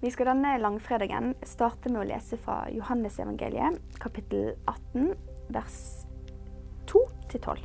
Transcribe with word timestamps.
Vi 0.00 0.10
skal 0.10 0.28
denne 0.30 0.52
langfredagen 0.62 1.32
starte 1.42 1.90
med 1.90 2.04
å 2.04 2.06
lese 2.06 2.36
fra 2.38 2.68
Johannesevangeliet, 2.70 3.80
kapittel 3.98 4.52
18, 4.70 5.08
vers 5.50 5.78
2-12. 6.86 7.64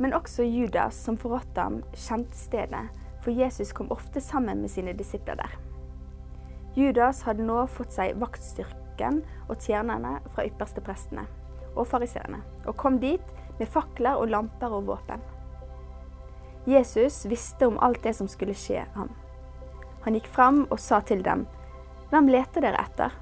Men 0.00 0.16
også 0.16 0.46
Judas, 0.48 0.96
som 0.96 1.18
forrådte 1.20 1.66
ham, 1.66 1.76
kjente 1.92 2.38
stedet, 2.38 2.86
for 3.20 3.36
Jesus 3.36 3.74
kom 3.76 3.92
ofte 3.92 4.22
sammen 4.24 4.62
med 4.64 4.72
sine 4.72 4.94
disipler 4.96 5.36
der. 5.36 5.52
Judas 6.80 7.20
hadde 7.26 7.44
nå 7.44 7.66
fått 7.68 7.92
seg 7.92 8.16
vaktstyrken 8.22 9.20
og 9.50 9.60
tjenerne 9.60 10.14
fra 10.32 10.46
ypperste 10.48 10.80
prestene 10.80 11.26
og 11.74 11.84
fariseerne, 11.90 12.40
og 12.64 12.78
kom 12.80 12.96
dit 13.04 13.34
med 13.58 13.68
fakler 13.68 14.16
og 14.16 14.32
lamper 14.32 14.78
og 14.78 14.88
våpen. 14.88 15.20
Jesus 16.64 17.26
visste 17.28 17.68
om 17.68 17.76
alt 17.84 18.00
det 18.00 18.16
som 18.16 18.32
skulle 18.32 18.56
skje 18.56 18.86
ham. 18.96 19.12
Han 20.04 20.14
gikk 20.18 20.26
fram 20.26 20.64
og 20.70 20.80
sa 20.80 21.00
til 21.00 21.22
dem, 21.22 21.46
Hvem 22.10 22.28
leter 22.28 22.60
dere 22.60 22.80
etter? 22.82 23.14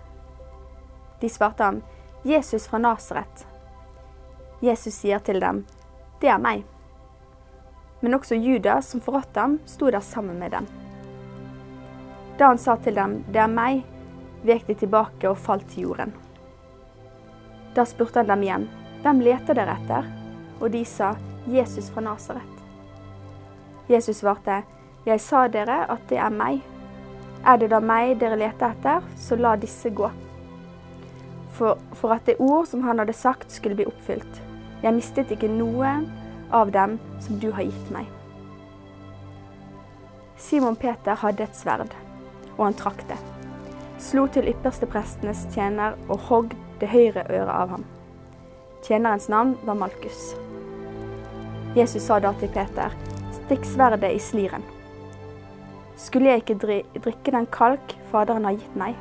De 1.20 1.28
svarte 1.28 1.64
ham, 1.64 1.82
Jesus 2.24 2.66
fra 2.68 2.80
Nasaret. 2.80 3.46
Jesus 4.60 4.94
sier 4.94 5.20
til 5.24 5.40
dem, 5.40 5.64
Det 6.20 6.28
er 6.28 6.38
meg. 6.38 6.64
Men 8.00 8.14
også 8.16 8.34
Judas, 8.34 8.88
som 8.88 9.00
forrådte 9.00 9.40
ham, 9.40 9.58
sto 9.66 9.90
der 9.90 10.00
sammen 10.00 10.38
med 10.38 10.50
dem. 10.50 10.66
Da 12.38 12.46
han 12.46 12.58
sa 12.58 12.76
til 12.76 12.94
dem, 12.94 13.24
Det 13.28 13.40
er 13.40 13.48
meg, 13.48 13.84
vek 14.44 14.66
de 14.66 14.74
tilbake 14.74 15.28
og 15.28 15.38
falt 15.38 15.68
til 15.68 15.88
jorden. 15.88 16.14
Da 17.74 17.84
spurte 17.84 18.20
han 18.20 18.32
dem 18.32 18.42
igjen, 18.42 18.68
Hvem 19.02 19.20
leter 19.20 19.54
dere 19.54 19.76
etter? 19.76 20.08
Og 20.60 20.72
de 20.72 20.84
sa, 20.84 21.14
Jesus 21.48 21.90
fra 21.90 22.00
Nasaret. 22.04 22.56
Jesus 23.88 24.20
svarte, 24.20 24.62
Jeg 25.06 25.20
sa 25.20 25.46
dere 25.48 25.84
at 25.88 26.02
det 26.08 26.18
er 26.20 26.30
meg. 26.30 26.60
Er 27.46 27.56
det 27.60 27.70
da 27.72 27.80
meg 27.80 28.18
dere 28.20 28.36
leter 28.36 28.74
etter, 28.74 29.04
så 29.16 29.38
la 29.40 29.54
disse 29.56 29.90
gå. 29.90 30.10
For, 31.56 31.80
for 31.96 32.14
at 32.14 32.26
det 32.28 32.38
ord 32.40 32.68
som 32.68 32.84
han 32.84 33.00
hadde 33.00 33.16
sagt, 33.16 33.52
skulle 33.52 33.78
bli 33.78 33.88
oppfylt. 33.88 34.40
Jeg 34.82 34.96
mistet 34.96 35.32
ikke 35.32 35.50
noe 35.52 35.98
av 36.56 36.72
dem 36.72 36.98
som 37.20 37.40
du 37.40 37.50
har 37.52 37.66
gitt 37.68 37.92
meg. 37.94 38.08
Simon 40.40 40.76
Peter 40.76 41.18
hadde 41.20 41.44
et 41.44 41.56
sverd, 41.56 41.92
og 42.56 42.64
han 42.64 42.76
trakk 42.76 43.04
det. 43.10 43.18
Slo 44.00 44.24
til 44.32 44.48
yppersteprestenes 44.48 45.44
tjener 45.52 45.98
og 46.08 46.22
hogg 46.30 46.54
det 46.80 46.88
høyre 46.88 47.26
øret 47.28 47.52
av 47.52 47.74
ham. 47.76 47.84
Tjenerens 48.86 49.28
navn 49.28 49.58
var 49.68 49.76
Malkus. 49.76 50.30
Jesus 51.76 52.08
sa 52.08 52.18
da 52.24 52.32
til 52.40 52.48
Peter, 52.54 52.96
stikk 53.36 53.68
sverdet 53.68 54.16
i 54.16 54.22
sliren. 54.22 54.64
Skulle 56.00 56.30
jeg 56.30 56.36
ikke 56.40 56.54
drikke 57.04 57.32
den 57.34 57.46
kalk 57.52 57.92
Faderen 58.08 58.46
har 58.48 58.56
gitt 58.56 58.76
meg? 58.78 58.96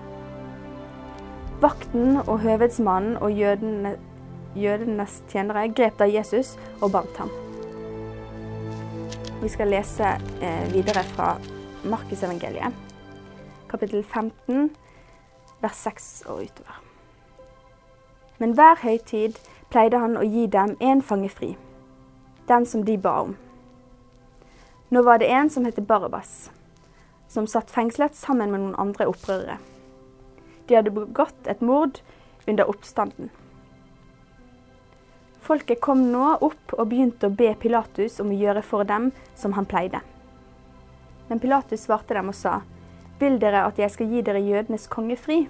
Vakten 1.63 2.17
og 2.25 2.41
høvedsmannen 2.43 3.15
og 3.23 3.31
jødene, 3.31 3.93
jødenes 4.55 5.21
tjenere 5.31 5.69
grep 5.75 5.95
da 5.99 6.09
Jesus 6.11 6.57
og 6.81 6.91
bandt 6.91 7.21
ham. 7.21 7.31
Vi 9.39 9.47
skal 9.47 9.71
lese 9.71 10.11
eh, 10.43 10.67
videre 10.73 11.05
fra 11.13 11.29
Markusevangeliet, 11.87 12.75
kapittel 13.71 14.03
15, 14.03 14.69
vers 15.63 15.81
6 15.87 16.11
og 16.27 16.43
utover. 16.43 16.83
Men 18.43 18.59
hver 18.59 18.79
høytid 18.83 19.39
pleide 19.71 20.03
han 20.03 20.19
å 20.19 20.27
gi 20.27 20.47
dem 20.51 20.75
én 20.83 20.99
fange 21.03 21.31
fri, 21.31 21.55
den 22.51 22.67
som 22.67 22.83
de 22.83 22.99
ba 22.99 23.21
om. 23.23 23.35
Nå 24.91 25.03
var 25.07 25.23
det 25.23 25.31
en 25.31 25.51
som 25.51 25.67
het 25.67 25.79
Barabas 25.87 26.49
som 27.29 27.47
satt 27.47 27.71
fengslet 27.71 28.17
sammen 28.17 28.51
med 28.51 28.63
noen 28.63 28.79
andre 28.81 29.07
opprørere. 29.11 29.59
De 30.67 30.77
hadde 30.77 30.93
begått 30.93 31.49
et 31.49 31.61
mord 31.65 32.01
under 32.49 32.69
oppstanden. 32.69 33.29
Folket 35.45 35.81
kom 35.81 36.03
nå 36.11 36.35
opp 36.45 36.73
og 36.75 36.89
begynte 36.91 37.29
å 37.29 37.33
be 37.33 37.53
Pilatus 37.57 38.19
om 38.21 38.33
å 38.33 38.37
gjøre 38.37 38.61
for 38.65 38.85
dem 38.85 39.11
som 39.39 39.55
han 39.57 39.69
pleide. 39.69 40.01
Men 41.29 41.41
Pilatus 41.41 41.85
svarte 41.85 42.17
dem 42.17 42.29
og 42.29 42.37
sa, 42.37 42.59
Vil 43.19 43.39
dere 43.39 43.65
at 43.67 43.79
jeg 43.79 43.91
skal 43.91 44.11
gi 44.13 44.21
dere 44.25 44.41
jødenes 44.41 44.87
konge 44.87 45.17
fri? 45.19 45.47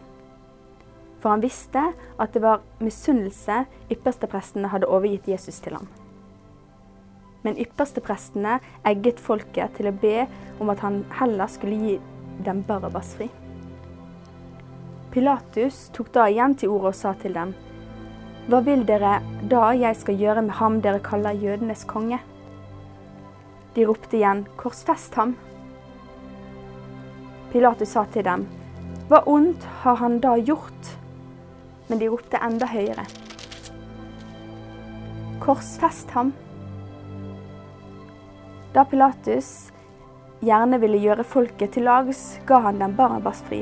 For 1.19 1.33
han 1.33 1.43
visste 1.43 1.91
at 2.17 2.33
det 2.33 2.41
var 2.43 2.63
misunnelse 2.79 3.65
yppersteprestene 3.91 4.71
hadde 4.71 4.87
overgitt 4.87 5.27
Jesus 5.27 5.59
til 5.59 5.75
ham. 5.77 5.89
Men 7.45 7.59
yppersteprestene 7.59 8.57
egget 8.87 9.19
folket 9.23 9.77
til 9.77 9.89
å 9.91 9.95
be 9.95 10.25
om 10.59 10.71
at 10.73 10.81
han 10.83 11.03
heller 11.21 11.47
skulle 11.51 11.77
gi 11.79 11.99
dem 12.43 12.63
Barabas 12.67 13.13
fri. 13.19 13.29
Pilatus 15.09 15.87
tok 15.95 16.11
da 16.13 16.27
igjen 16.29 16.53
til 16.59 16.73
ordet 16.75 16.91
og 16.91 16.97
sa 16.99 17.15
til 17.17 17.33
dem, 17.33 17.55
Hva 18.49 18.59
vil 18.65 18.83
dere 18.85 19.19
da 19.49 19.71
jeg 19.77 19.97
skal 19.97 20.19
gjøre 20.21 20.43
med 20.45 20.57
ham 20.59 20.79
dere 20.81 21.01
kaller 21.05 21.37
jødenes 21.37 21.85
konge? 21.89 22.19
De 23.75 23.85
ropte 23.85 24.17
igjen, 24.17 24.45
Korsfest 24.57 25.15
ham. 25.17 25.35
Pilatus 27.53 27.95
sa 27.95 28.05
til 28.13 28.25
dem, 28.25 28.45
Hva 29.09 29.23
ondt 29.25 29.65
har 29.83 29.97
han 30.01 30.19
da 30.21 30.35
gjort? 30.37 30.93
Men 31.89 32.01
de 32.01 32.09
ropte 32.09 32.37
enda 32.45 32.69
høyere. 32.69 33.07
Korsfest 35.41 36.13
ham. 36.13 36.33
Da 38.79 38.85
Pilatus 38.87 39.73
gjerne 40.39 40.77
ville 40.79 41.01
gjøre 41.03 41.25
folket 41.27 41.73
til 41.75 41.83
lags, 41.83 42.37
ga 42.47 42.61
han 42.63 42.77
dem 42.79 42.93
Barabas 42.95 43.41
fri. 43.43 43.57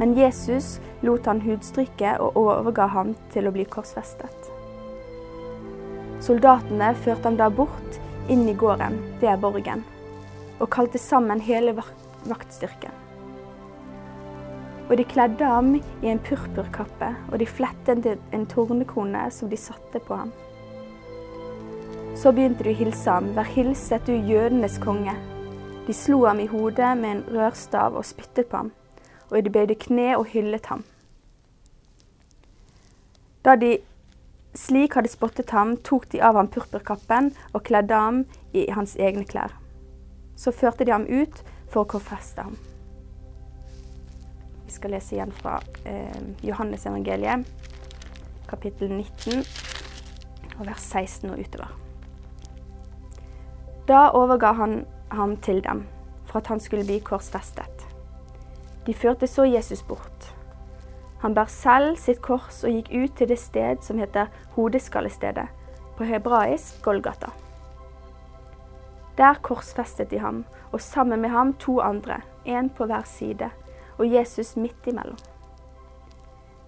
Men 0.00 0.16
Jesus 0.18 0.80
lot 1.06 1.28
han 1.30 1.44
hudstrykke 1.44 2.16
og 2.24 2.40
overga 2.40 2.88
ham 2.90 3.12
til 3.30 3.46
å 3.46 3.52
bli 3.54 3.68
korsfestet. 3.70 4.48
Soldatene 6.26 6.90
førte 7.04 7.30
ham 7.30 7.38
da 7.38 7.46
bort 7.54 8.00
inn 8.26 8.42
i 8.50 8.56
gården 8.58 8.98
ved 9.22 9.38
borgen 9.46 9.86
og 10.58 10.72
kalte 10.74 10.98
sammen 10.98 11.38
hele 11.46 11.76
vaktstyrken. 11.78 12.98
Og 14.88 14.96
de 14.98 15.06
kledde 15.06 15.54
ham 15.54 15.76
i 15.78 16.10
en 16.10 16.24
purpurkappe, 16.26 17.14
og 17.30 17.38
de 17.38 17.46
flettet 17.46 18.10
en 18.10 18.50
tornekrone 18.50 19.28
som 19.30 19.54
de 19.54 19.66
satte 19.70 20.02
på 20.02 20.18
ham. 20.18 20.34
Så 22.14 22.28
begynte 22.36 22.62
de 22.66 22.74
å 22.74 22.76
hilse 22.76 23.08
ham, 23.08 23.30
vær 23.32 23.48
hilset 23.48 24.04
du 24.04 24.12
jødenes 24.12 24.76
konge. 24.82 25.14
De 25.86 25.94
slo 25.96 26.20
ham 26.26 26.42
i 26.42 26.46
hodet 26.46 26.90
med 27.00 27.10
en 27.16 27.22
rørstav 27.32 27.96
og 27.96 28.04
spyttet 28.04 28.50
på 28.50 28.60
ham, 28.60 28.68
og 29.30 29.40
de 29.40 29.52
bøyde 29.52 29.78
kne 29.80 30.10
og 30.18 30.28
hyllet 30.30 30.68
ham. 30.68 30.84
Da 33.42 33.56
de 33.56 33.78
slik 34.54 34.98
hadde 34.98 35.10
spottet 35.10 35.50
ham, 35.56 35.78
tok 35.80 36.04
de 36.12 36.20
av 36.20 36.36
ham 36.36 36.50
purpurkappen 36.52 37.32
og 37.54 37.64
kledde 37.66 37.96
ham 37.96 38.20
i 38.52 38.68
hans 38.70 38.92
egne 39.00 39.24
klær. 39.24 39.56
Så 40.36 40.52
førte 40.52 40.84
de 40.84 40.92
ham 40.92 41.08
ut 41.08 41.40
for 41.72 41.82
å 41.82 41.90
korfeste 41.94 42.44
ham. 42.44 42.58
Vi 44.66 44.76
skal 44.76 44.92
lese 44.92 45.16
igjen 45.16 45.32
fra 45.32 45.56
eh, 45.88 46.20
Johannes 46.44 46.84
evangeliet, 46.86 47.48
kapittel 48.52 48.92
19, 49.00 49.42
og 50.58 50.68
vers 50.68 50.92
16 50.92 51.32
og 51.32 51.40
utover. 51.40 51.72
Da 53.88 54.10
overga 54.14 54.52
han 54.52 54.84
ham 55.08 55.36
til 55.36 55.62
dem, 55.64 55.86
for 56.24 56.38
at 56.38 56.46
han 56.46 56.60
skulle 56.60 56.84
bli 56.86 57.00
korsfestet. 57.02 57.86
De 58.86 58.94
førte 58.94 59.26
så 59.26 59.44
Jesus 59.44 59.82
bort. 59.82 60.28
Han 61.22 61.34
bar 61.34 61.50
selv 61.50 61.96
sitt 61.98 62.20
kors 62.22 62.62
og 62.64 62.70
gikk 62.70 62.90
ut 62.94 63.16
til 63.18 63.30
det 63.30 63.38
sted 63.38 63.82
som 63.82 63.98
heter 63.98 64.30
Hodeskallestedet, 64.56 65.48
på 65.96 66.06
hebraisk 66.06 66.82
Golgata. 66.82 67.30
Der 69.18 69.38
korsfestet 69.42 70.10
de 70.10 70.18
ham, 70.18 70.44
og 70.72 70.80
sammen 70.80 71.20
med 71.20 71.30
ham 71.30 71.52
to 71.54 71.80
andre, 71.80 72.20
én 72.46 72.70
på 72.74 72.86
hver 72.86 73.02
side, 73.06 73.50
og 73.98 74.06
Jesus 74.10 74.56
midt 74.56 74.86
imellom. 74.86 75.18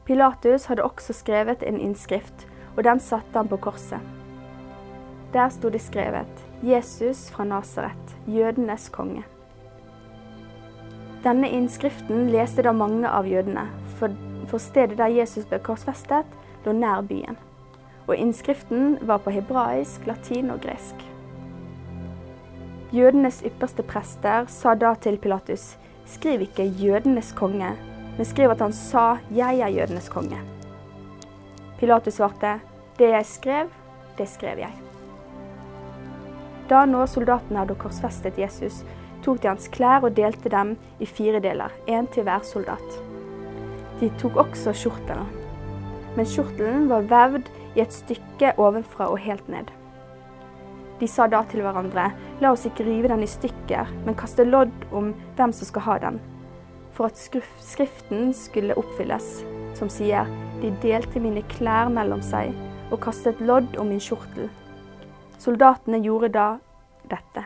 Pilatus 0.05 0.67
hadde 0.67 0.85
også 0.85 1.13
skrevet 1.13 1.63
en 1.63 1.81
innskrift, 1.81 2.47
og 2.77 2.85
den 2.85 3.01
satte 3.01 3.39
han 3.39 3.49
på 3.49 3.57
korset. 3.57 4.01
Der 5.33 5.49
sto 5.49 5.71
det 5.71 5.81
skrevet 5.83 6.54
Jesus 6.65 7.31
fra 7.31 7.45
Nasaret, 7.45 8.17
jødenes 8.27 8.89
konge. 8.89 9.25
Denne 11.25 11.51
innskriften 11.53 12.31
leste 12.33 12.63
da 12.65 12.73
mange 12.73 13.09
av 13.09 13.29
jødene, 13.29 13.67
for, 13.99 14.15
for 14.49 14.63
stedet 14.63 14.97
der 14.97 15.13
Jesus 15.13 15.45
ble 15.51 15.59
korsfestet, 15.61 16.29
lå 16.65 16.73
nær 16.73 17.03
byen. 17.05 17.37
Og 18.07 18.17
innskriften 18.17 18.97
var 19.05 19.21
på 19.25 19.35
hebraisk, 19.35 20.07
latin 20.09 20.55
og 20.55 20.63
gresk. 20.65 21.05
Jødenes 22.97 23.43
ypperste 23.45 23.85
prester 23.85 24.49
sa 24.49 24.73
da 24.79 24.95
til 24.97 25.19
Pilatus, 25.21 25.75
skriv 26.07 26.47
ikke 26.47 26.65
'jødenes 26.65 27.33
konge', 27.37 27.77
men 28.17 28.25
skriv 28.25 28.51
at 28.51 28.61
han 28.61 28.73
sa 28.73 29.19
'jeg 29.31 29.61
er 29.61 29.69
jødenes 29.69 30.09
konge'. 30.09 30.41
Pilatus 31.79 32.15
svarte, 32.15 32.61
'Det 32.99 33.11
jeg 33.11 33.27
skrev, 33.27 33.69
det 34.19 34.29
skrev 34.29 34.59
jeg'. 34.59 34.84
Da 36.69 36.85
nå 36.89 37.05
soldatene 37.11 37.61
hadde 37.61 37.77
korsfestet 37.81 38.39
Jesus, 38.41 38.83
tok 39.25 39.43
de 39.43 39.51
hans 39.51 39.69
klær 39.73 40.05
og 40.05 40.17
delte 40.17 40.53
dem 40.53 40.75
i 41.01 41.09
fire 41.09 41.41
deler, 41.45 41.73
én 41.89 42.09
til 42.13 42.25
hver 42.25 42.45
soldat. 42.47 43.01
De 44.01 44.11
tok 44.21 44.39
også 44.45 44.73
kjortelen, 44.77 45.29
men 46.17 46.29
kjortelen 46.29 46.89
var 46.91 47.09
vevd 47.11 47.51
i 47.75 47.83
et 47.85 47.95
stykke 47.95 48.55
ovenfra 48.61 49.11
og 49.13 49.21
helt 49.25 49.49
ned. 49.53 49.71
De 51.01 51.09
sa 51.11 51.27
da 51.29 51.43
til 51.51 51.65
hverandre, 51.65 52.11
la 52.41 52.53
oss 52.55 52.67
ikke 52.69 52.87
rive 52.87 53.11
den 53.11 53.25
i 53.27 53.31
stykker, 53.31 53.91
men 54.07 54.17
kaste 54.19 54.47
lodd 54.47 54.73
om 54.95 55.13
hvem 55.37 55.53
som 55.53 55.69
skal 55.69 55.87
ha 55.89 55.99
den, 56.07 56.21
for 56.95 57.11
at 57.11 57.19
Skriften 57.19 58.31
skulle 58.37 58.77
oppfylles, 58.79 59.43
som 59.75 59.91
sier, 59.91 60.31
de 60.63 60.71
delte 60.85 61.21
mine 61.21 61.43
klær 61.57 61.91
mellom 61.93 62.23
seg 62.23 62.55
og 62.93 63.01
kastet 63.03 63.41
lodd 63.43 63.75
om 63.81 63.91
min 63.91 64.03
kjortel. 64.03 64.49
Soldatene 65.39 65.99
gjorde 66.05 66.29
da 66.29 66.47
dette. 67.11 67.45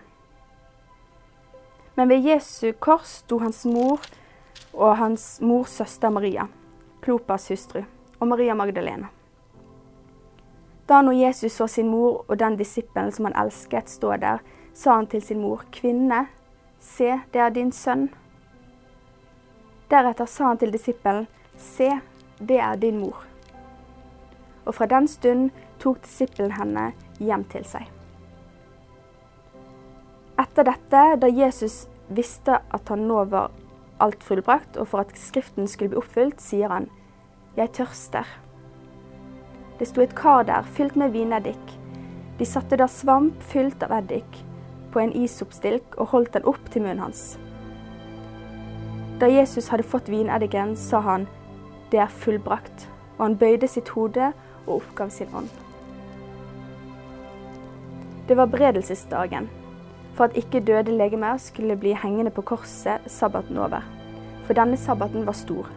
Men 1.94 2.08
ved 2.08 2.26
Jesu 2.26 2.72
kors 2.78 3.20
sto 3.24 3.40
hans 3.42 3.64
mor 3.66 4.04
og 4.72 4.96
hans 5.00 5.40
mors 5.40 5.78
søster 5.80 6.10
Maria, 6.14 6.46
Klopas 7.02 7.48
hustru, 7.48 7.82
og 8.18 8.28
Maria 8.28 8.54
Magdalena. 8.54 9.08
Da 10.88 11.00
når 11.02 11.12
Jesus 11.12 11.52
så 11.52 11.66
sin 11.66 11.88
mor 11.90 12.24
og 12.28 12.38
den 12.38 12.56
disippelen 12.56 13.10
som 13.12 13.26
han 13.28 13.36
elsket, 13.42 13.90
stå 13.90 14.14
der, 14.16 14.38
sa 14.72 14.94
han 14.94 15.08
til 15.10 15.22
sin 15.22 15.42
mor, 15.42 15.64
Kvinne, 15.72 16.26
se, 16.80 17.18
det 17.32 17.42
er 17.42 17.50
din 17.50 17.72
sønn. 17.74 18.06
Deretter 19.90 20.30
sa 20.30 20.52
han 20.52 20.62
til 20.62 20.72
disippelen, 20.72 21.26
Se, 21.58 21.90
det 22.38 22.60
er 22.62 22.76
din 22.78 23.00
mor. 23.02 23.24
Og 24.64 24.74
fra 24.74 24.86
den 24.86 25.08
stund 25.08 25.50
tok 25.82 25.98
disippelen 26.04 26.52
henne 26.54 26.92
hjem 27.18 27.44
til 27.52 27.64
seg. 27.66 27.86
Etter 30.38 30.68
dette, 30.68 31.04
da 31.18 31.28
Jesus 31.28 31.86
visste 32.14 32.60
at 32.70 32.92
han 32.92 33.08
nå 33.08 33.24
var 33.32 33.50
alt 34.02 34.22
fullbrakt, 34.22 34.76
og 34.78 34.92
for 34.92 35.02
at 35.02 35.16
Skriften 35.18 35.66
skulle 35.66 35.92
bli 35.92 36.02
oppfylt, 36.02 36.40
sier 36.42 36.70
han, 36.70 36.90
Jeg 37.56 37.72
tørster. 37.74 38.26
Det 39.78 39.88
sto 39.88 40.02
et 40.02 40.14
kar 40.14 40.44
der 40.46 40.62
fylt 40.62 40.94
med 40.96 41.10
vineddik. 41.10 41.74
De 42.38 42.46
satte 42.46 42.78
da 42.78 42.86
svamp 42.86 43.42
fylt 43.50 43.82
av 43.82 43.96
eddik 43.98 44.44
på 44.92 45.02
en 45.02 45.12
isoppstilk 45.12 45.98
og 45.98 46.12
holdt 46.14 46.36
den 46.38 46.46
opp 46.46 46.70
til 46.70 46.84
munnen 46.86 47.02
hans. 47.02 47.38
Da 49.18 49.26
Jesus 49.26 49.68
hadde 49.72 49.86
fått 49.86 50.10
vineddiken, 50.10 50.76
sa 50.76 51.00
han, 51.02 51.26
Det 51.90 51.98
er 51.98 52.06
fullbrakt, 52.12 52.86
og 53.16 53.24
han 53.24 53.38
bøyde 53.38 53.68
sitt 53.68 53.88
hode 53.88 54.32
og 54.66 54.82
oppgav 54.82 55.10
sin 55.10 55.34
ånd. 55.34 55.67
Det 58.28 58.36
var 58.36 58.46
beredelsesdagen 58.46 59.48
for 60.18 60.28
at 60.28 60.36
ikke 60.36 60.60
døde 60.60 60.92
legemer 60.92 61.38
skulle 61.40 61.76
bli 61.80 61.94
hengende 61.96 62.30
på 62.34 62.42
korset 62.42 63.04
sabbaten 63.06 63.58
over, 63.58 63.84
for 64.44 64.58
denne 64.58 64.76
sabbaten 64.76 65.24
var 65.26 65.36
stor. 65.38 65.68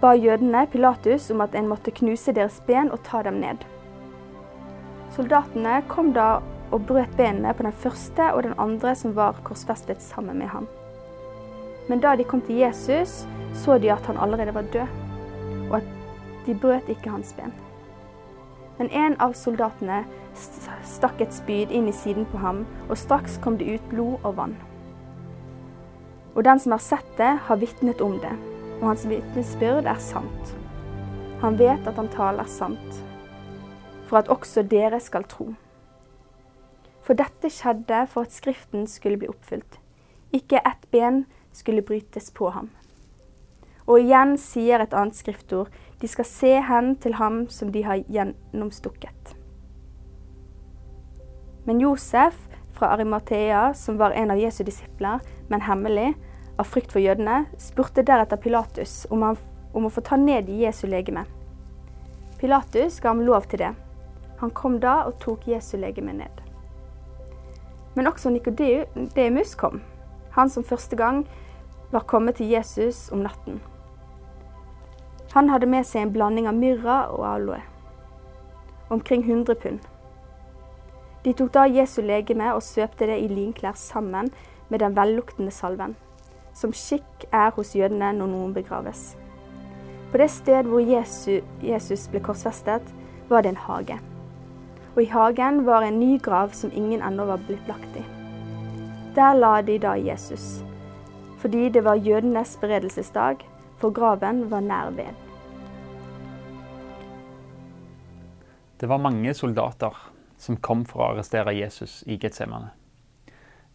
Ba 0.00 0.12
jødene 0.16 0.66
Pilatus 0.72 1.30
om 1.30 1.40
at 1.40 1.54
en 1.54 1.68
måtte 1.70 1.94
knuse 1.94 2.34
deres 2.36 2.58
ben 2.66 2.90
og 2.92 3.00
ta 3.06 3.22
dem 3.22 3.38
ned. 3.40 3.64
Soldatene 5.14 5.80
kom 5.88 6.12
da 6.16 6.40
og 6.70 6.84
brøt 6.86 7.16
benene 7.16 7.54
på 7.54 7.64
den 7.66 7.72
første 7.72 8.28
og 8.34 8.42
den 8.42 8.58
andre 8.58 8.94
som 8.96 9.16
var 9.16 9.40
korsfestet 9.44 10.02
sammen 10.02 10.38
med 10.38 10.52
ham. 10.52 10.68
Men 11.88 12.04
da 12.04 12.14
de 12.16 12.24
kom 12.24 12.44
til 12.44 12.60
Jesus, 12.60 13.24
så 13.54 13.78
de 13.78 13.92
at 13.92 14.06
han 14.06 14.20
allerede 14.20 14.54
var 14.54 14.68
død, 14.72 14.86
og 15.70 15.80
at 15.80 15.90
de 16.46 16.54
brøt 16.54 16.88
ikke 16.88 17.10
hans 17.10 17.32
ben. 17.32 17.69
Men 18.80 18.88
en 18.96 19.14
av 19.20 19.34
soldatene 19.36 20.06
stakk 20.88 21.18
et 21.20 21.34
spyd 21.36 21.68
inn 21.68 21.90
i 21.90 21.92
siden 21.92 22.24
på 22.32 22.38
ham, 22.40 22.62
og 22.88 22.96
straks 22.96 23.34
kom 23.44 23.58
det 23.60 23.66
ut 23.68 23.90
blod 23.90 24.24
og 24.24 24.38
vann. 24.38 24.54
Og 26.32 26.46
den 26.46 26.62
som 26.62 26.72
har 26.72 26.80
sett 26.80 27.10
det, 27.18 27.34
har 27.44 27.60
vitnet 27.60 28.00
om 28.00 28.16
det, 28.22 28.32
og 28.78 28.86
hans 28.88 29.04
vitnesbyrd 29.10 29.84
er 29.84 30.00
sant. 30.00 30.54
Han 31.44 31.60
vet 31.60 31.84
at 31.84 32.00
han 32.00 32.08
taler 32.08 32.48
sant, 32.48 33.02
for 34.08 34.22
at 34.22 34.32
også 34.32 34.64
dere 34.64 35.02
skal 35.04 35.28
tro. 35.28 35.50
For 37.04 37.20
dette 37.20 37.52
skjedde 37.52 38.06
for 38.08 38.24
at 38.24 38.32
Skriften 38.32 38.88
skulle 38.88 39.20
bli 39.20 39.28
oppfylt. 39.28 39.76
Ikke 40.32 40.64
ett 40.64 40.88
ben 40.88 41.26
skulle 41.52 41.84
brytes 41.84 42.32
på 42.32 42.48
ham. 42.56 42.72
Og 43.90 43.98
igjen 43.98 44.36
sier 44.38 44.82
et 44.82 44.94
annet 44.94 45.18
skriftord, 45.18 45.70
de 45.98 46.08
skal 46.08 46.28
se 46.28 46.52
hen 46.62 46.94
til 47.02 47.16
ham 47.18 47.42
som 47.50 47.72
de 47.74 47.82
har 47.82 48.04
gjennomstukket. 48.06 49.34
Men 51.66 51.82
Josef 51.82 52.36
fra 52.70 52.92
Arimathea, 52.94 53.74
som 53.74 53.98
var 53.98 54.14
en 54.16 54.30
av 54.30 54.38
Jesu 54.38 54.62
disipler, 54.64 55.18
men 55.48 55.66
hemmelig, 55.66 56.14
av 56.56 56.68
frykt 56.70 56.94
for 56.94 57.02
jødene, 57.02 57.44
spurte 57.58 58.04
deretter 58.06 58.38
Pilatus 58.40 59.06
om, 59.10 59.24
han, 59.26 59.38
om 59.74 59.88
å 59.88 59.92
få 59.92 60.04
ta 60.06 60.16
ned 60.20 60.48
Jesu 60.48 60.86
legeme. 60.88 61.26
Pilatus 62.40 63.00
ga 63.02 63.10
ham 63.10 63.24
lov 63.26 63.50
til 63.50 63.64
det. 63.64 63.72
Han 64.40 64.54
kom 64.56 64.78
da 64.80 65.02
og 65.08 65.18
tok 65.20 65.48
Jesu 65.50 65.74
legeme 65.80 66.14
ned. 66.16 66.40
Men 67.98 68.08
også 68.08 68.30
Nikodemus 68.32 69.56
kom, 69.58 69.82
han 70.36 70.48
som 70.48 70.64
første 70.64 70.96
gang 70.96 71.24
var 71.90 72.06
kommet 72.08 72.38
til 72.38 72.48
Jesus 72.54 73.08
om 73.12 73.26
natten. 73.26 73.58
Han 75.32 75.48
hadde 75.48 75.66
med 75.70 75.86
seg 75.86 76.02
en 76.02 76.12
blanding 76.14 76.48
av 76.50 76.56
myrra 76.58 77.04
og 77.14 77.22
aloe, 77.22 77.60
omkring 78.90 79.22
100 79.22 79.54
pund. 79.62 79.84
De 81.22 81.34
tok 81.36 81.52
da 81.54 81.68
Jesu 81.70 82.00
legeme 82.02 82.48
og 82.50 82.64
svøpte 82.66 83.06
det 83.06 83.20
i 83.22 83.28
linklær 83.30 83.76
sammen 83.78 84.32
med 84.72 84.82
den 84.82 84.96
velluktende 84.96 85.52
salven, 85.54 85.94
som 86.56 86.72
skikk 86.74 87.28
er 87.30 87.52
hos 87.54 87.76
jødene 87.78 88.08
når 88.16 88.30
noen 88.32 88.56
begraves. 88.56 89.12
På 90.10 90.18
det 90.18 90.30
sted 90.34 90.66
hvor 90.66 90.82
Jesus, 90.82 91.44
Jesus 91.62 92.08
ble 92.10 92.24
korsfestet, 92.26 92.82
var 93.30 93.46
det 93.46 93.52
en 93.52 93.62
hage. 93.68 94.00
Og 94.96 95.04
i 95.04 95.10
hagen 95.12 95.62
var 95.68 95.86
en 95.86 96.00
ny 96.00 96.16
grav 96.18 96.50
som 96.58 96.74
ingen 96.74 97.04
ennå 97.06 97.28
var 97.28 97.44
blitt 97.46 97.70
lagt 97.70 98.00
i. 98.00 98.02
Der 99.14 99.38
la 99.38 99.60
de 99.62 99.78
da 99.78 99.94
Jesus, 99.94 100.64
fordi 101.38 101.68
det 101.68 101.84
var 101.86 102.02
jødenes 102.02 102.58
beredelsesdag, 102.58 103.46
for 103.80 103.94
graven 103.96 104.44
var 104.50 104.64
nær 104.64 104.92
ved. 104.94 105.16
Det 108.80 108.88
var 108.88 109.00
mange 109.02 109.32
soldater 109.36 109.96
som 110.40 110.56
kom 110.56 110.86
for 110.88 111.02
å 111.02 111.08
arrestere 111.14 111.56
Jesus 111.56 112.00
i 112.08 112.16
Getsemane. 112.20 112.72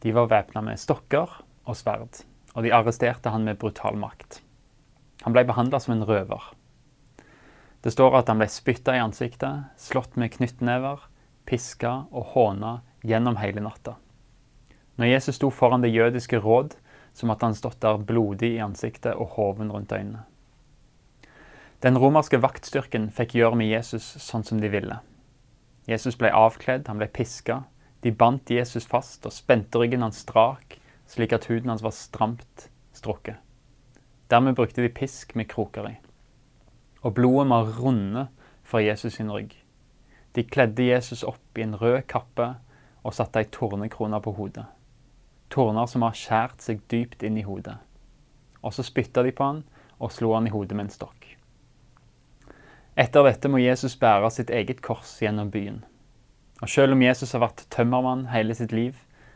De 0.01 0.13
var 0.13 0.29
væpna 0.29 0.63
med 0.65 0.81
stokker 0.81 1.29
og 1.65 1.77
sverd, 1.77 2.21
og 2.53 2.65
de 2.65 2.73
arresterte 2.73 3.33
han 3.33 3.45
med 3.45 3.59
brutal 3.61 3.97
makt. 3.97 4.39
Han 5.25 5.33
ble 5.33 5.45
behandla 5.45 5.79
som 5.81 5.95
en 5.95 6.05
røver. 6.05 6.41
Det 7.81 7.93
står 7.93 8.17
at 8.17 8.29
han 8.29 8.41
ble 8.41 8.49
spytta 8.49 8.95
i 8.97 9.01
ansiktet, 9.01 9.69
slått 9.77 10.17
med 10.17 10.33
knyttnever, 10.33 11.05
piska 11.45 12.07
og 12.09 12.33
håna 12.33 12.79
gjennom 13.05 13.37
hele 13.37 13.61
natta. 13.61 13.95
Når 14.97 15.11
Jesus 15.11 15.37
sto 15.37 15.51
foran 15.53 15.83
det 15.83 15.93
jødiske 15.93 16.39
råd, 16.41 16.73
så 17.15 17.31
at 17.31 17.41
han 17.41 17.55
stått 17.55 17.79
der 17.81 17.97
blodig 17.97 18.55
i 18.55 18.63
ansiktet 18.63 19.15
og 19.15 19.37
hoven 19.37 19.71
rundt 19.71 19.91
øynene. 19.95 20.25
Den 21.83 21.97
romerske 21.97 22.41
vaktstyrken 22.41 23.09
fikk 23.13 23.35
gjøre 23.37 23.59
med 23.59 23.69
Jesus 23.69 24.03
sånn 24.23 24.43
som 24.43 24.59
de 24.59 24.71
ville. 24.73 24.99
Jesus 25.87 26.17
ble 26.17 26.31
avkledd, 26.33 26.87
han 26.89 26.99
ble 26.99 27.07
piska. 27.13 27.63
De 28.03 28.11
bandt 28.11 28.51
Jesus 28.51 28.87
fast 28.89 29.25
og 29.25 29.33
spente 29.33 29.79
ryggen 29.79 30.03
hans 30.03 30.23
strak, 30.25 30.79
slik 31.07 31.35
at 31.35 31.45
huden 31.49 31.69
hans 31.69 31.83
var 31.85 31.93
stramt 31.95 32.69
strukket. 32.95 33.37
Dermed 34.31 34.55
brukte 34.57 34.81
de 34.81 34.89
pisk 34.89 35.35
med 35.35 35.49
kroker 35.51 35.91
i. 35.91 35.95
Og 37.05 37.13
blodet 37.13 37.49
var 37.49 37.69
runde 37.77 38.27
for 38.63 38.81
Jesus 38.81 39.19
sin 39.19 39.31
rygg. 39.31 39.53
De 40.35 40.43
kledde 40.43 40.83
Jesus 40.83 41.23
opp 41.23 41.57
i 41.57 41.63
en 41.63 41.77
rød 41.77 42.01
kappe 42.09 42.55
og 43.05 43.13
satte 43.13 43.39
ei 43.39 43.51
tornekrone 43.53 44.19
på 44.25 44.33
hodet. 44.35 44.65
Torner 45.53 45.87
som 45.89 46.05
har 46.05 46.17
skjært 46.17 46.63
seg 46.63 46.83
dypt 46.91 47.23
inn 47.23 47.37
i 47.37 47.45
hodet. 47.45 47.77
Og 48.65 48.73
så 48.73 48.85
spytta 48.85 49.23
de 49.23 49.33
på 49.35 49.45
han 49.45 49.63
og 49.99 50.11
slo 50.11 50.33
han 50.35 50.47
i 50.47 50.53
hodet 50.53 50.75
med 50.75 50.87
en 50.87 50.95
stokk. 50.95 51.27
Etter 52.95 53.27
dette 53.27 53.51
må 53.51 53.59
Jesus 53.59 53.97
bære 53.99 54.31
sitt 54.31 54.51
eget 54.53 54.81
kors 54.83 55.17
gjennom 55.21 55.51
byen. 55.51 55.83
Og 56.63 56.71
selv 56.71 56.95
om 56.95 57.03
Jesus 57.03 57.33
har 57.35 57.43
vært 57.43 57.65
tømmermann 57.73 58.29
hele 58.31 58.55
sitt 58.55 58.71
liv, 58.71 58.95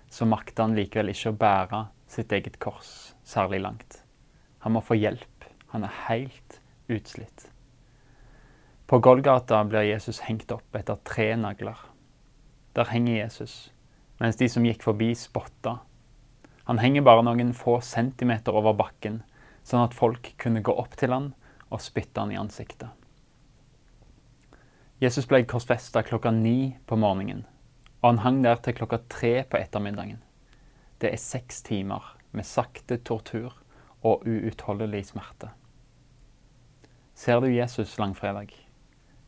så 0.10 0.25
makter 0.25 0.63
han 0.63 0.78
likevel 0.78 1.12
ikke 1.12 1.34
å 1.34 1.39
bære 1.39 1.82
sitt 2.10 2.32
eget 2.34 2.58
kors 2.63 3.13
særlig 3.28 3.60
langt. 3.66 4.00
Han 4.63 4.75
må 4.75 4.82
få 4.84 4.98
hjelp. 4.98 5.46
Han 5.75 5.84
er 5.86 5.98
helt 6.08 6.60
utslitt. 6.89 7.50
På 8.89 8.98
Golgata 9.00 9.62
blir 9.68 9.86
Jesus 9.86 10.24
hengt 10.25 10.50
opp 10.51 10.75
etter 10.75 10.98
tre 11.06 11.36
nagler. 11.38 11.78
Der 12.74 12.89
henger 12.89 13.20
Jesus, 13.20 13.70
mens 14.18 14.39
de 14.39 14.48
som 14.50 14.66
gikk 14.66 14.82
forbi, 14.88 15.12
spotta. 15.13 15.78
Han 16.70 16.78
henger 16.78 17.02
bare 17.02 17.24
noen 17.26 17.50
få 17.58 17.80
centimeter 17.82 18.54
over 18.54 18.76
bakken, 18.78 19.24
sånn 19.66 19.88
at 19.88 19.96
folk 19.98 20.36
kunne 20.38 20.62
gå 20.62 20.76
opp 20.78 20.94
til 21.02 21.16
han 21.16 21.32
og 21.74 21.82
spytte 21.82 22.22
han 22.22 22.30
i 22.30 22.38
ansiktet. 22.38 22.92
Jesus 25.02 25.26
ble 25.26 25.40
korsfesta 25.50 26.04
klokka 26.06 26.30
ni 26.36 26.76
på 26.86 27.00
morgenen, 27.02 27.42
og 28.04 28.12
han 28.12 28.22
hang 28.22 28.40
der 28.46 28.62
til 28.62 28.78
klokka 28.78 29.02
tre 29.10 29.34
på 29.50 29.58
ettermiddagen. 29.58 30.22
det 31.00 31.10
er 31.10 31.18
seks 31.18 31.64
timer 31.64 32.04
med 32.32 32.46
sakte 32.46 33.00
tortur 33.02 33.54
og 34.04 34.28
uutholdelig 34.28 35.08
smerte. 35.10 35.50
Ser 37.16 37.42
du 37.42 37.48
Jesus 37.50 37.98
langfredag, 37.98 38.54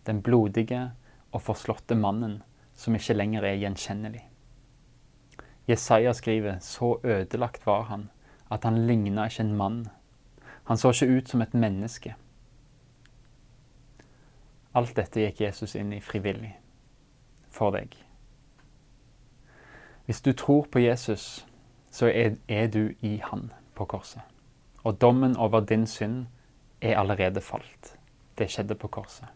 den 0.06 0.22
blodige 0.22 0.92
og 1.32 1.42
forslåtte 1.42 1.96
mannen 1.96 2.44
som 2.76 2.94
ikke 2.94 3.18
lenger 3.18 3.50
er 3.50 3.58
gjenkjennelig? 3.64 4.31
Jesaja 5.72 6.14
skriver 6.14 6.60
så 6.60 6.98
ødelagt 7.04 7.66
var 7.66 7.88
han 7.90 8.10
at 8.52 8.64
han 8.64 8.88
ligna 8.88 9.26
ikke 9.26 9.44
en 9.44 9.56
mann. 9.56 9.88
Han 10.64 10.78
så 10.78 10.92
ikke 10.92 11.18
ut 11.18 11.30
som 11.30 11.42
et 11.42 11.54
menneske. 11.54 12.16
Alt 14.76 14.96
dette 14.96 15.20
gikk 15.20 15.42
Jesus 15.42 15.76
inn 15.76 15.94
i 15.94 16.00
frivillig 16.00 16.54
for 17.52 17.72
deg. 17.76 17.96
Hvis 20.06 20.22
du 20.22 20.34
tror 20.34 20.68
på 20.72 20.80
Jesus, 20.80 21.46
så 21.92 22.08
er, 22.08 22.36
er, 22.48 22.68
du 22.68 22.92
i 23.00 23.22
Han 23.24 23.52
på 23.76 23.86
korset. 23.86 24.22
Og 24.84 25.02
dommen 25.02 25.38
over 25.38 25.60
din 25.60 25.88
synd 25.88 26.26
er 26.82 27.00
allerede 27.00 27.42
falt. 27.42 27.98
Det 28.38 28.50
skjedde 28.52 28.76
på 28.76 28.88
korset. 28.88 29.28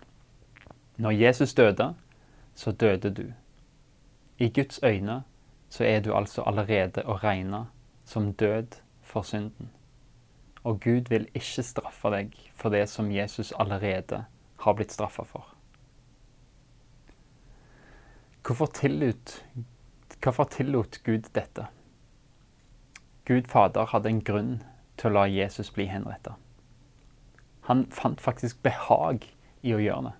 Når 0.98 1.12
Jesus 1.12 1.54
døde, 1.54 1.96
så 2.56 2.72
døde 2.72 3.10
du. 3.14 3.24
I 4.38 4.50
Guds 4.50 4.80
øyne 4.84 5.24
så 5.76 5.84
er 5.84 6.00
du 6.00 6.14
altså 6.16 6.44
allerede 6.48 7.04
å 7.04 7.18
regne 7.20 7.66
som 8.08 8.30
død 8.40 8.78
for 9.04 9.28
synden. 9.28 9.74
Og 10.64 10.80
Gud 10.82 11.10
vil 11.12 11.26
ikke 11.36 11.66
straffe 11.68 12.12
deg 12.14 12.38
for 12.56 12.72
det 12.72 12.86
som 12.88 13.12
Jesus 13.12 13.52
allerede 13.60 14.22
har 14.64 14.76
blitt 14.78 14.94
straffa 14.96 15.26
for. 15.28 15.50
Hvorfor 18.46 18.72
tillot, 18.78 19.34
hvorfor 20.24 20.48
tillot 20.54 21.02
Gud 21.04 21.28
dette? 21.36 21.66
Gud 23.26 23.50
Fader 23.52 23.90
hadde 23.92 24.10
en 24.10 24.22
grunn 24.24 24.54
til 24.96 25.10
å 25.10 25.16
la 25.18 25.26
Jesus 25.28 25.74
bli 25.76 25.90
henretta. 25.92 26.38
Han 27.68 27.84
fant 27.92 28.22
faktisk 28.22 28.62
behag 28.64 29.28
i 29.66 29.74
å 29.76 29.82
gjøre 29.82 30.08
det. 30.08 30.16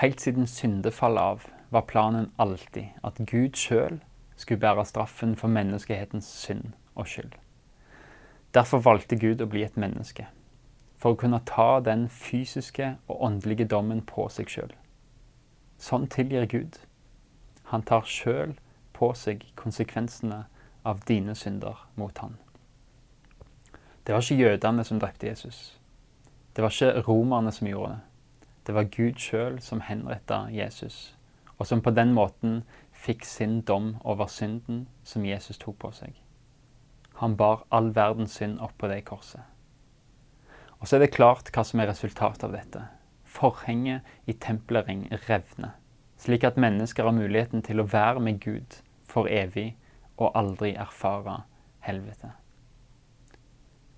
Helt 0.00 0.24
siden 0.24 0.48
syndefallet 0.48 1.20
av 1.20 1.46
var 1.74 1.84
planen 1.90 2.30
alltid 2.40 2.96
at 3.04 3.20
Gud 3.28 3.60
sjøl 3.60 4.00
skulle 4.42 4.60
bære 4.60 4.84
straffen 4.86 5.36
for 5.38 5.48
menneskehetens 5.48 6.26
synd 6.26 6.72
og 6.94 7.06
skyld. 7.08 7.32
Derfor 8.54 8.82
valgte 8.84 9.16
Gud 9.16 9.40
å 9.40 9.48
bli 9.48 9.62
et 9.64 9.78
menneske, 9.80 10.26
for 10.98 11.14
å 11.14 11.20
kunne 11.22 11.40
ta 11.48 11.80
den 11.80 12.08
fysiske 12.12 12.96
og 13.08 13.22
åndelige 13.24 13.68
dommen 13.70 14.02
på 14.06 14.26
seg 14.28 14.50
sjøl. 14.52 14.74
Sånn 15.80 16.08
tilgir 16.10 16.46
Gud. 16.50 16.76
Han 17.72 17.82
tar 17.88 18.04
sjøl 18.06 18.52
på 18.92 19.14
seg 19.16 19.46
konsekvensene 19.56 20.44
av 20.84 21.00
dine 21.08 21.34
synder 21.38 21.86
mot 21.96 22.18
han. 22.18 22.36
Det 24.06 24.14
var 24.14 24.22
ikke 24.22 24.42
jødene 24.42 24.84
som 24.84 25.00
drepte 25.00 25.30
Jesus. 25.30 25.78
Det 26.56 26.62
var 26.62 26.74
ikke 26.74 27.06
romerne 27.06 27.52
som 27.54 27.70
gjorde 27.70 27.94
det. 27.94 28.00
Det 28.66 28.74
var 28.74 28.90
Gud 28.94 29.18
sjøl 29.18 29.56
som 29.62 29.80
henretta 29.82 30.44
Jesus, 30.54 31.16
og 31.58 31.66
som 31.66 31.80
på 31.82 31.90
den 31.90 32.12
måten 32.14 32.60
fikk 33.02 33.24
sin 33.26 33.60
dom 33.66 33.96
over 34.04 34.28
synden 34.30 34.86
som 35.04 35.24
Jesus 35.26 35.58
tok 35.58 35.78
på 35.82 35.90
seg. 35.96 36.14
Han 37.18 37.34
bar 37.36 37.64
all 37.70 37.90
verdens 37.94 38.36
synd 38.38 38.60
opp 38.62 38.76
på 38.78 38.90
det 38.90 39.02
korset. 39.08 39.42
Og 40.78 40.88
så 40.88 40.96
er 40.96 41.04
det 41.04 41.14
klart 41.14 41.50
hva 41.54 41.64
som 41.66 41.82
er 41.82 41.90
resultatet 41.90 42.44
av 42.46 42.54
dette. 42.54 42.82
Forhenget 43.26 44.06
i 44.26 44.34
tempelring 44.34 45.06
revner, 45.28 45.76
slik 46.18 46.44
at 46.46 46.58
mennesker 46.60 47.06
har 47.06 47.16
muligheten 47.16 47.62
til 47.66 47.82
å 47.82 47.88
være 47.90 48.22
med 48.22 48.40
Gud 48.42 48.78
for 49.06 49.30
evig 49.30 49.72
og 50.16 50.34
aldri 50.38 50.74
erfare 50.78 51.42
helvete. 51.86 52.32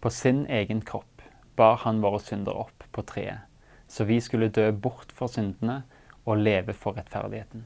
På 0.01 0.13
sin 0.13 0.45
egen 0.53 0.81
kropp 0.85 1.25
bar 1.57 1.81
han 1.85 2.01
våre 2.05 2.21
synder 2.21 2.57
opp 2.67 2.85
på 2.93 3.05
treet, 3.09 3.45
så 3.89 4.05
vi 4.09 4.21
skulle 4.21 4.53
dø 4.53 4.71
bort 4.73 5.13
for 5.13 5.33
syndene 5.33 5.83
og 6.25 6.41
leve 6.41 6.77
for 6.77 6.97
rettferdigheten. 6.97 7.65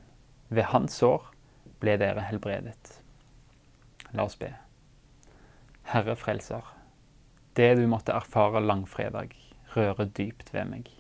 Ved 0.48 0.70
hans 0.72 0.96
sår 0.96 1.26
ble 1.80 1.98
dere 2.00 2.24
helbredet. 2.30 2.94
La 4.16 4.24
oss 4.24 4.38
be. 4.40 4.54
Herre 5.92 6.16
Frelser, 6.16 6.64
det 7.56 7.74
du 7.76 7.86
måtte 7.90 8.16
erfare 8.16 8.60
langfredag, 8.64 9.34
rører 9.76 10.08
dypt 10.16 10.52
ved 10.54 10.70
meg. 10.70 10.90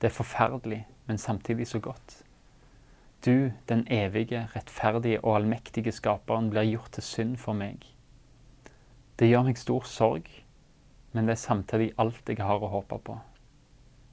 Det 0.00 0.10
er 0.10 0.16
forferdelig, 0.16 0.86
men 1.06 1.18
samtidig 1.18 1.66
så 1.70 1.78
godt. 1.78 2.22
Du, 3.24 3.52
den 3.68 3.86
evige, 3.90 4.48
rettferdige 4.56 5.24
og 5.24 5.36
allmektige 5.36 5.92
skaperen, 5.92 6.50
blir 6.50 6.66
gjort 6.66 6.96
til 6.96 7.02
synd 7.02 7.36
for 7.38 7.54
meg. 7.54 7.86
Det 9.18 9.28
gjør 9.30 9.46
meg 9.46 9.60
stor 9.60 9.86
sorg, 9.86 10.26
men 11.12 11.28
det 11.28 11.36
er 11.36 11.44
samtidig 11.44 11.92
alt 12.02 12.26
jeg 12.26 12.42
har 12.42 12.58
å 12.58 12.72
håpe 12.72 12.98
på. 12.98 13.18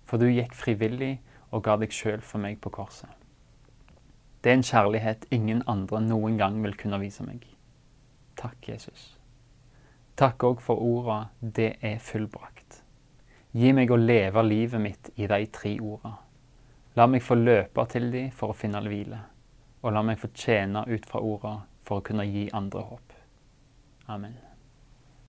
For 0.06 0.22
du 0.22 0.28
gikk 0.30 0.54
frivillig 0.54 1.16
og 1.50 1.64
ga 1.66 1.80
deg 1.82 1.94
sjøl 1.94 2.22
for 2.22 2.42
meg 2.44 2.60
på 2.62 2.70
korset. 2.74 3.10
Det 4.44 4.52
er 4.52 4.58
en 4.58 4.64
kjærlighet 4.64 5.26
ingen 5.36 5.64
andre 5.68 6.02
noen 6.02 6.38
gang 6.40 6.62
vil 6.64 6.78
kunne 6.80 7.00
vise 7.02 7.24
meg. 7.28 7.44
Takk, 8.40 8.70
Jesus. 8.70 9.18
Takk 10.16 10.44
òg 10.44 10.62
for 10.62 10.80
orda 10.80 11.30
'det 11.42 11.76
er 11.82 11.98
fullbrakt'. 12.00 12.82
Gi 13.52 13.72
meg 13.72 13.92
å 13.92 13.96
leve 13.96 14.44
livet 14.44 14.82
mitt 14.82 15.10
i 15.16 15.28
de 15.28 15.46
tre 15.46 15.80
orda. 15.82 16.14
La 16.96 17.08
meg 17.08 17.22
få 17.22 17.36
løpe 17.36 17.86
til 17.90 18.12
de 18.12 18.30
for 18.32 18.50
å 18.50 18.58
finne 18.58 18.82
hvile, 18.82 19.20
og 19.82 19.94
la 19.94 20.02
meg 20.02 20.20
få 20.20 20.28
tjene 20.34 20.86
ut 20.88 21.06
fra 21.06 21.20
orda 21.20 21.62
for 21.84 22.00
å 22.00 22.02
kunne 22.02 22.26
gi 22.26 22.50
andre 22.54 22.82
håp. 22.82 23.14
Amen. 24.08 24.49